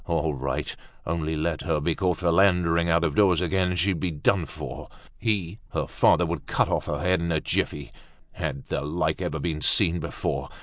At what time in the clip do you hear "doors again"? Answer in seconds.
3.13-3.75